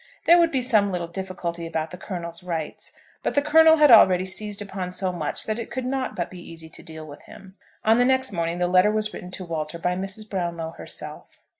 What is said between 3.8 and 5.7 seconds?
already seized upon so much that it